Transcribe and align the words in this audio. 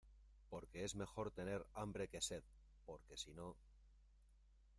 porque 0.49 0.83
es 0.83 0.95
mejor 0.95 1.29
tener 1.29 1.63
hambre 1.75 2.07
que 2.07 2.21
sed, 2.21 2.41
porque 2.87 3.15
sino 3.17 3.55